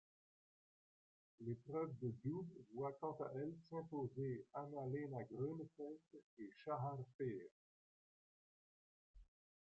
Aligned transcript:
L'épreuve 1.41 1.93
de 2.01 2.09
double 2.25 2.55
voit 2.73 2.91
quant 2.93 3.15
à 3.23 3.31
elle 3.35 3.53
s'imposer 3.69 4.47
Anna-Lena 4.51 5.23
Grönefeld 5.29 5.99
et 6.39 6.49
Shahar 6.65 6.97
Peer. 7.19 7.49